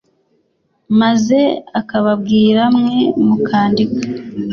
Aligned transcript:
maze 0.99 1.39
akababwira 1.79 2.63
mwe 2.77 2.97
mukandika 3.25 4.01